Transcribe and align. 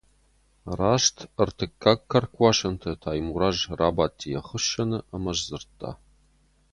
Раст 0.79 1.17
ӕртыккаг 1.41 1.99
кӕркуасӕнты 2.11 2.91
Таймураз 3.01 3.57
рабадти 3.79 4.25
йӕ 4.33 4.41
хуыссӕны 4.47 4.99
ӕмӕ 5.15 5.33
сдзырдта. 5.37 5.91